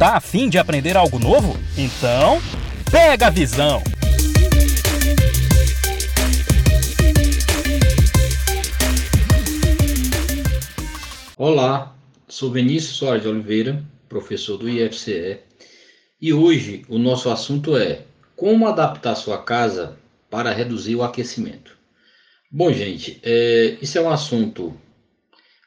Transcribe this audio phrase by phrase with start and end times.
[0.00, 1.58] Tá afim de aprender algo novo?
[1.76, 2.40] Então,
[2.90, 3.82] pega a visão!
[11.36, 11.94] Olá,
[12.26, 15.40] sou Vinícius Soares de Oliveira, professor do IFCE,
[16.18, 19.98] e hoje o nosso assunto é como adaptar sua casa
[20.30, 21.76] para reduzir o aquecimento.
[22.50, 24.74] Bom, gente, é, isso é um assunto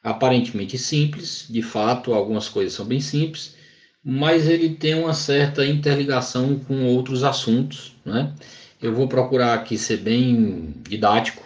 [0.01, 3.52] aparentemente simples, de fato, algumas coisas são bem simples,
[4.03, 8.33] mas ele tem uma certa interligação com outros assuntos, né?
[8.81, 11.43] Eu vou procurar aqui ser bem didático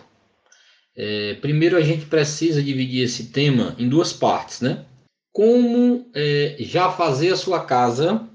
[0.98, 4.84] é, primeiro, a gente precisa dividir esse tema em duas partes, né?
[5.32, 8.28] Como é, já fazer a sua casa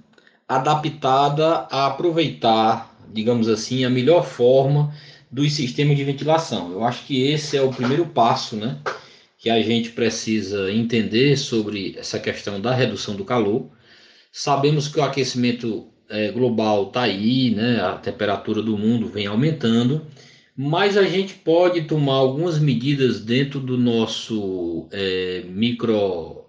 [0.47, 4.95] adaptada a aproveitar, digamos assim, a melhor forma
[5.29, 6.71] dos sistemas de ventilação.
[6.71, 8.79] Eu acho que esse é o primeiro passo, né?
[9.37, 13.67] Que a gente precisa entender sobre essa questão da redução do calor.
[14.33, 17.81] Sabemos que o aquecimento é, global está aí, né?
[17.81, 20.05] A temperatura do mundo vem aumentando
[20.57, 26.41] mas a gente pode tomar algumas medidas dentro do nosso é, micro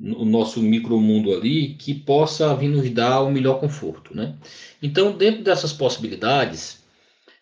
[0.00, 4.36] o nosso micromundo ali que possa vir nos dar o melhor conforto, né?
[4.80, 6.84] Então, dentro dessas possibilidades,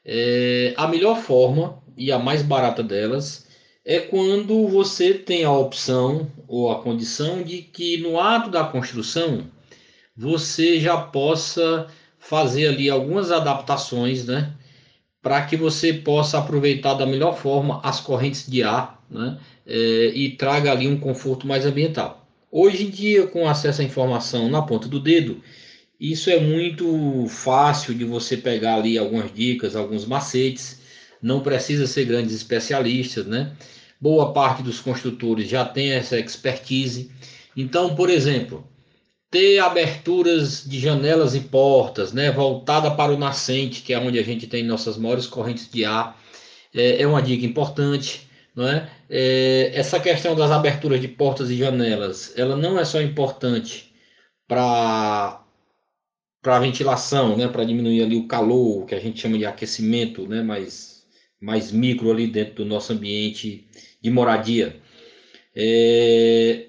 [0.02, 3.45] é, a melhor forma e a mais barata delas
[3.86, 9.46] é quando você tem a opção ou a condição de que no ato da construção
[10.16, 11.86] você já possa
[12.18, 14.52] fazer ali algumas adaptações, né?
[15.22, 20.36] para que você possa aproveitar da melhor forma as correntes de ar né, é, e
[20.36, 22.28] traga ali um conforto mais ambiental.
[22.50, 25.42] Hoje em dia, com acesso à informação na ponta do dedo,
[25.98, 30.80] isso é muito fácil de você pegar ali algumas dicas, alguns macetes,
[31.20, 33.52] não precisa ser grandes especialistas, né?
[34.00, 37.10] Boa parte dos construtores já tem essa expertise.
[37.56, 38.66] Então, por exemplo,
[39.30, 44.22] ter aberturas de janelas e portas, né, voltada para o nascente, que é onde a
[44.22, 46.20] gente tem nossas maiores correntes de ar,
[46.74, 48.26] é, é uma dica importante.
[48.54, 48.90] Não é?
[49.10, 49.72] é?
[49.74, 53.92] essa questão das aberturas de portas e janelas, ela não é só importante
[54.48, 55.42] para
[56.46, 60.42] para ventilação, né, para diminuir ali o calor, que a gente chama de aquecimento, né,
[60.44, 60.95] mais,
[61.40, 63.66] mais micro ali dentro do nosso ambiente
[64.02, 64.80] de moradia.
[65.54, 66.66] É,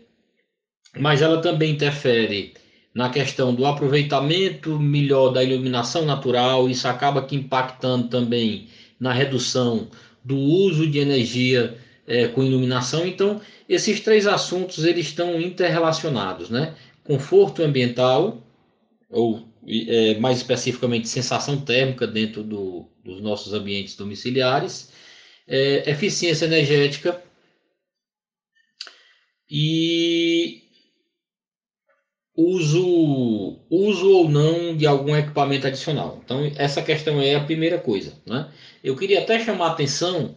[0.97, 2.53] mas ela também interfere
[2.93, 8.69] na questão do aproveitamento melhor da iluminação natural, isso acaba que impactando também
[8.99, 9.89] na redução
[10.23, 11.77] do uso de energia
[12.07, 13.05] é, com iluminação.
[13.05, 13.39] Então,
[13.69, 16.73] esses três assuntos eles estão interrelacionados, né?
[17.03, 18.41] Conforto ambiental,
[19.09, 24.91] ou é, mais especificamente sensação térmica dentro do, dos nossos ambientes domiciliares,
[25.47, 27.21] é, eficiência energética
[29.49, 30.63] e
[32.35, 36.21] uso, uso ou não de algum equipamento adicional.
[36.23, 38.13] Então, essa questão é a primeira coisa.
[38.25, 38.49] Né?
[38.83, 40.35] Eu queria até chamar a atenção: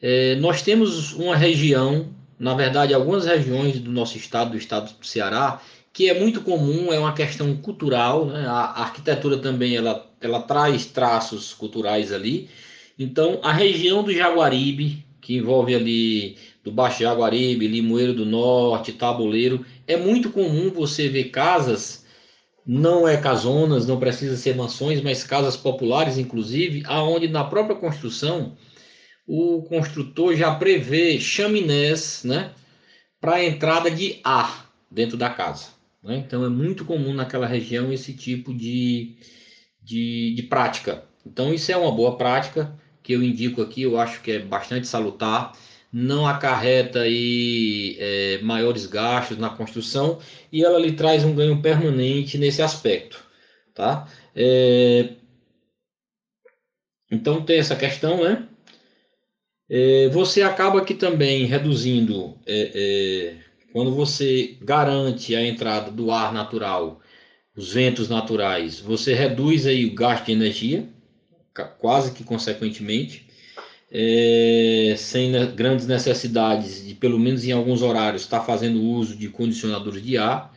[0.00, 5.06] é, nós temos uma região, na verdade, algumas regiões do nosso estado, do estado do
[5.06, 5.60] Ceará,
[5.98, 8.26] que é muito comum, é uma questão cultural.
[8.26, 8.46] Né?
[8.46, 12.48] A, arquitetura também ela, ela traz traços culturais ali.
[12.96, 19.66] Então, a região do Jaguaribe, que envolve ali do Baixo Jaguaribe, Limoeiro do Norte, Tabuleiro,
[19.88, 22.06] é muito comum você ver casas,
[22.64, 28.56] não é casonas, não precisa ser mansões, mas casas populares, inclusive, aonde na própria construção
[29.26, 32.52] o construtor já prevê chaminés, né,
[33.20, 35.77] para entrada de ar dentro da casa.
[36.02, 36.16] Né?
[36.16, 39.14] Então é muito comum naquela região esse tipo de,
[39.82, 41.04] de, de prática.
[41.26, 44.86] Então isso é uma boa prática que eu indico aqui, eu acho que é bastante
[44.86, 45.52] salutar
[45.92, 50.18] não acarreta aí, é, maiores gastos na construção
[50.52, 53.24] e ela lhe traz um ganho permanente nesse aspecto.
[53.74, 54.06] Tá?
[54.34, 55.14] É,
[57.10, 58.46] então tem essa questão, né?
[59.70, 63.47] É, você acaba aqui também reduzindo, é, é,
[63.78, 67.00] quando você garante a entrada do ar natural,
[67.56, 70.88] os ventos naturais, você reduz aí o gasto de energia,
[71.78, 73.28] quase que consequentemente
[73.88, 79.28] é, sem grandes necessidades de, pelo menos em alguns horários, estar tá fazendo uso de
[79.28, 80.52] condicionadores de ar.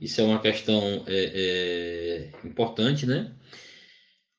[0.00, 3.32] Isso é uma questão é, é, importante, né?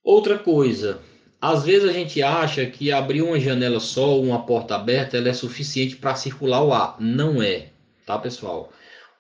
[0.02, 1.02] Outra coisa,
[1.42, 5.34] às vezes a gente acha que abrir uma janela só, uma porta aberta, ela é
[5.34, 6.96] suficiente para circular o ar.
[6.98, 7.72] Não é,
[8.06, 8.72] tá, pessoal?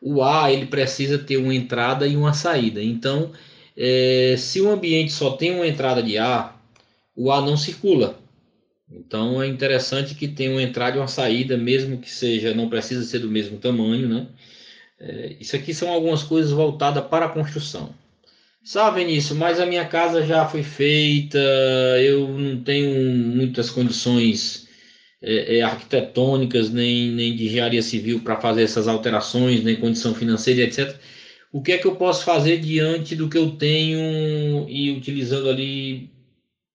[0.01, 2.81] O ar ele precisa ter uma entrada e uma saída.
[2.81, 3.31] Então,
[3.77, 6.61] é, se o ambiente só tem uma entrada de ar,
[7.15, 8.19] o ar não circula.
[8.91, 13.03] Então é interessante que tenha uma entrada e uma saída, mesmo que seja, não precisa
[13.03, 14.27] ser do mesmo tamanho, né?
[14.99, 17.95] É, isso aqui são algumas coisas voltadas para a construção.
[18.63, 21.39] Sabe, Vinícius, mas a minha casa já foi feita,
[21.99, 24.67] eu não tenho muitas condições
[25.21, 30.61] é, é, arquitetônicas, nem, nem de engenharia civil para fazer essas alterações, nem condição financeira,
[30.63, 30.95] etc.
[31.51, 36.09] O que é que eu posso fazer diante do que eu tenho e utilizando ali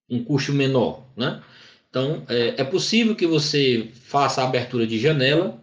[0.08, 1.42] um custo menor, né?
[1.90, 5.60] Então, é, é possível que você faça a abertura de janela.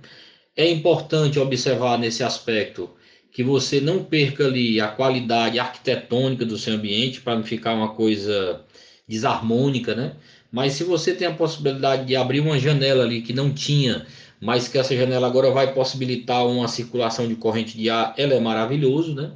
[0.55, 2.89] É importante observar nesse aspecto
[3.31, 7.93] que você não perca ali a qualidade arquitetônica do seu ambiente para não ficar uma
[7.95, 8.63] coisa
[9.07, 10.15] desarmônica, né?
[10.53, 14.05] Mas se você tem a possibilidade de abrir uma janela ali que não tinha,
[14.39, 18.39] mas que essa janela agora vai possibilitar uma circulação de corrente de ar, ela é
[18.39, 19.31] maravilhoso, né?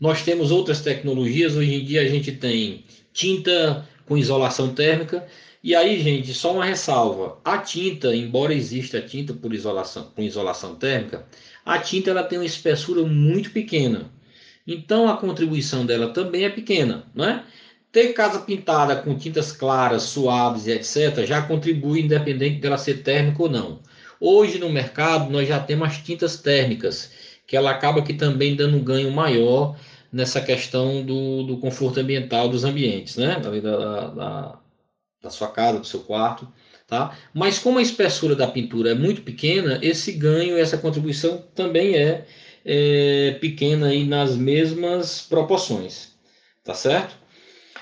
[0.00, 2.82] Nós temos outras tecnologias, hoje em dia a gente tem
[3.12, 5.26] tinta com isolação térmica,
[5.62, 7.38] e aí, gente, só uma ressalva.
[7.44, 11.26] A tinta, embora exista a tinta por isolação, com isolação térmica,
[11.64, 14.10] a tinta ela tem uma espessura muito pequena.
[14.66, 17.44] Então a contribuição dela também é pequena, né?
[17.94, 21.24] Ter casa pintada com tintas claras, suaves e etc.
[21.24, 23.78] já contribui independente dela ser térmica ou não.
[24.18, 27.12] Hoje no mercado nós já temos as tintas térmicas,
[27.46, 29.78] que ela acaba que também dando um ganho maior
[30.12, 33.38] nessa questão do, do conforto ambiental dos ambientes, né?
[33.38, 34.58] Da, da, da,
[35.22, 36.48] da sua casa, do seu quarto.
[36.88, 37.16] Tá?
[37.32, 42.26] Mas como a espessura da pintura é muito pequena, esse ganho, essa contribuição também é,
[42.64, 46.08] é pequena aí nas mesmas proporções,
[46.64, 47.22] tá certo?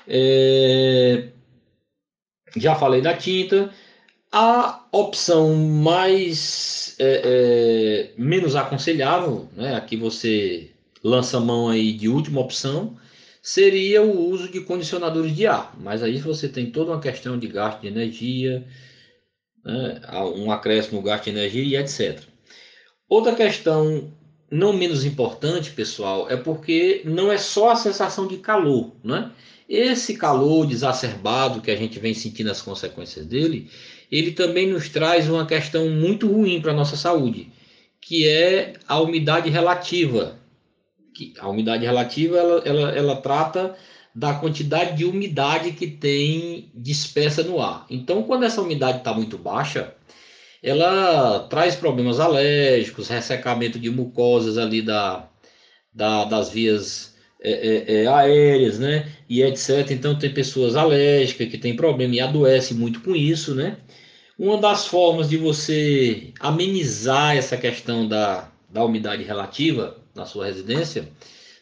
[0.07, 1.29] É,
[2.57, 3.73] já falei da tinta.
[4.31, 10.71] A opção mais é, é, menos aconselhável, né, aqui você
[11.05, 12.97] lança mão aí de última opção,
[13.43, 15.75] seria o uso de condicionadores de ar.
[15.79, 18.67] Mas aí você tem toda uma questão de gasto de energia,
[19.65, 20.01] né,
[20.35, 22.23] um acréscimo no gasto de energia e etc.
[23.09, 24.11] Outra questão
[24.51, 29.31] não menos importante, pessoal, é porque não é só a sensação de calor, né?
[29.69, 33.70] Esse calor exacerbado que a gente vem sentindo as consequências dele,
[34.11, 37.50] ele também nos traz uma questão muito ruim para a nossa saúde,
[38.00, 40.38] que é a umidade relativa.
[41.14, 43.76] Que a umidade relativa ela, ela, ela trata
[44.14, 47.87] da quantidade de umidade que tem dispersa no ar.
[47.88, 49.94] Então, quando essa umidade está muito baixa,
[50.62, 55.29] ela traz problemas alérgicos, ressecamento de mucosas ali da,
[55.93, 57.12] da das vias
[57.43, 59.06] é, é, é, aéreas, né?
[59.29, 59.91] E etc.
[59.91, 63.77] Então, tem pessoas alérgicas que têm problema e adoecem muito com isso, né?
[64.39, 71.09] Uma das formas de você amenizar essa questão da, da umidade relativa na sua residência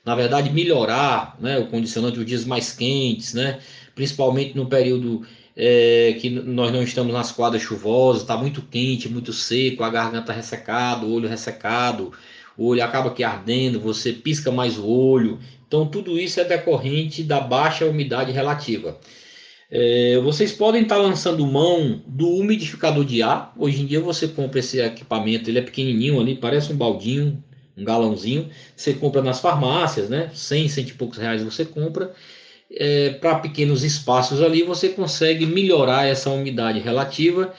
[0.05, 3.61] na verdade, melhorar né, o condicionante os dias mais quentes, né,
[3.94, 9.32] principalmente no período é, que nós não estamos nas quadras chuvosas, está muito quente, muito
[9.32, 12.12] seco, a garganta ressecada, o olho ressecado,
[12.56, 15.38] o olho acaba que ardendo, você pisca mais o olho.
[15.70, 18.99] Então, tudo isso é decorrente da baixa umidade relativa.
[19.70, 23.55] É, vocês podem estar lançando mão do umidificador de ar.
[23.56, 27.40] Hoje em dia você compra esse equipamento, ele é pequenininho ali, parece um baldinho,
[27.78, 30.28] um galãozinho, você compra nas farmácias, né?
[30.34, 32.12] 100, 100 e poucos reais você compra.
[32.69, 37.55] É, Para pequenos espaços ali, você consegue melhorar essa umidade relativa,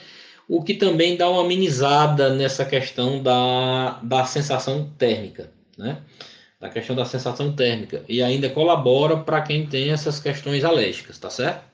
[0.46, 6.02] o que também dá uma amenizada nessa questão da, da sensação térmica, né?
[6.62, 8.04] Da questão da sensação térmica.
[8.08, 11.64] E ainda colabora para quem tem essas questões alérgicas, tá certo?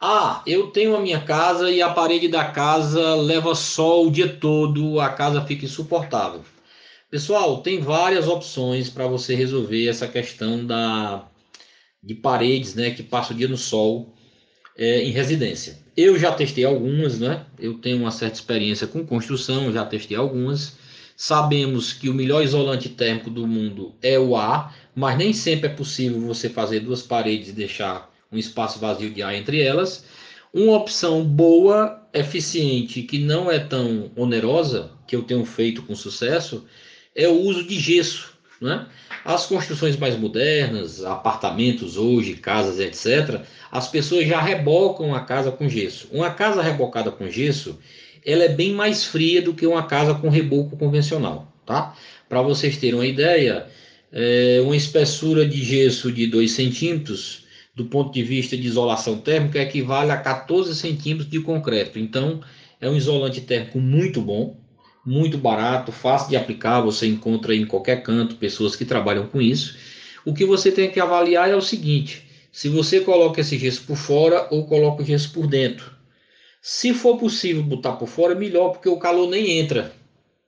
[0.00, 4.28] Ah, eu tenho a minha casa e a parede da casa leva sol o dia
[4.28, 6.42] todo, a casa fica insuportável.
[7.10, 11.28] Pessoal, tem várias opções para você resolver essa questão da,
[12.02, 14.14] de paredes né, que passa o dia no sol
[14.78, 15.78] é, em residência.
[15.94, 17.44] Eu já testei algumas, né?
[17.58, 20.76] Eu tenho uma certa experiência com construção, já testei algumas.
[21.16, 25.72] Sabemos que o melhor isolante térmico do mundo é o ar, mas nem sempre é
[25.72, 30.04] possível você fazer duas paredes e deixar um espaço vazio de ar entre elas.
[30.52, 36.66] Uma opção boa, eficiente, que não é tão onerosa, que eu tenho feito com sucesso,
[37.14, 38.34] é o uso de gesso.
[38.60, 38.86] Né?
[39.24, 43.40] As construções mais modernas, apartamentos hoje, casas, etc.,
[43.72, 46.08] as pessoas já rebocam a casa com gesso.
[46.12, 47.78] Uma casa rebocada com gesso,
[48.26, 51.52] ela é bem mais fria do que uma casa com reboco convencional.
[51.64, 51.94] Tá?
[52.28, 53.66] Para vocês terem uma ideia,
[54.12, 59.60] é uma espessura de gesso de 2 centímetros, do ponto de vista de isolação térmica,
[59.60, 61.98] equivale a 14 centímetros de concreto.
[61.98, 62.40] Então,
[62.80, 64.56] é um isolante térmico muito bom
[65.06, 69.76] muito barato, fácil de aplicar, você encontra em qualquer canto pessoas que trabalham com isso.
[70.24, 73.96] O que você tem que avaliar é o seguinte: se você coloca esse gesso por
[73.96, 75.94] fora ou coloca o gesso por dentro.
[76.68, 79.92] Se for possível botar por fora, melhor, porque o calor nem entra,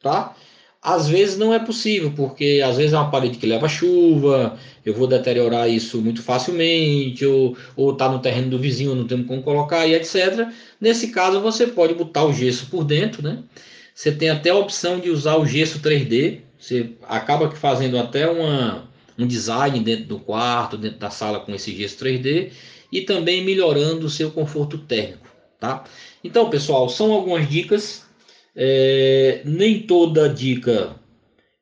[0.03, 0.35] tá?
[0.83, 4.93] às vezes não é possível, porque às vezes é uma parede que leva chuva, eu
[4.95, 9.43] vou deteriorar isso muito facilmente, ou, ou tá no terreno do vizinho, não temos como
[9.45, 10.49] colocar, e etc.
[10.81, 13.45] Nesse caso, você pode botar o gesso por dentro, né?
[13.95, 18.89] Você tem até a opção de usar o gesso 3D, você acaba fazendo até uma,
[19.17, 22.51] um design dentro do quarto, dentro da sala com esse gesso 3D,
[22.91, 25.28] e também melhorando o seu conforto térmico,
[25.59, 25.85] tá?
[26.23, 28.07] Então, pessoal, são algumas dicas
[28.61, 30.97] é, nem toda dica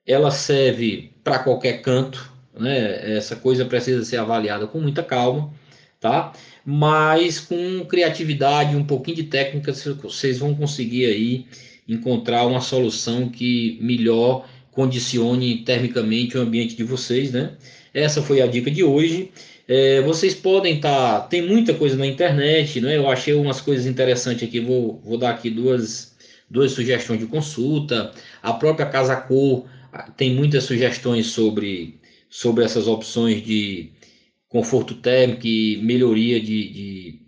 [0.06, 3.16] ela serve para qualquer canto, né?
[3.16, 5.52] Essa coisa precisa ser avaliada com muita calma,
[6.00, 6.32] tá?
[6.64, 11.46] Mas com criatividade, um pouquinho de técnica, vocês vão conseguir aí
[11.88, 17.52] encontrar uma solução que melhor condicione termicamente o ambiente de vocês, né?
[17.94, 19.32] Essa foi a dica de hoje.
[19.66, 21.20] É, vocês podem estar.
[21.20, 22.98] Tá, tem muita coisa na internet, né?
[22.98, 24.60] Eu achei umas coisas interessantes aqui.
[24.60, 26.14] Vou, vou dar aqui duas
[26.48, 28.12] duas sugestões de consulta.
[28.42, 33.90] A própria Casa Cor ah, tem muitas sugestões sobre, sobre essas opções de
[34.46, 37.20] conforto térmico e melhoria de, de,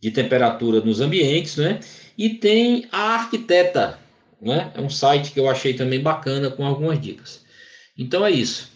[0.00, 1.78] de temperatura nos ambientes, né?
[2.18, 3.98] E tem a Arquiteta,
[4.40, 4.70] né?
[4.74, 7.44] É um site que eu achei também bacana com algumas dicas.
[7.96, 8.70] Então é isso.